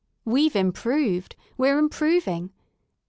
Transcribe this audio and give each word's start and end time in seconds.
We've 0.25 0.55
improved: 0.55 1.35
we're 1.59 1.77
improving. 1.77 2.49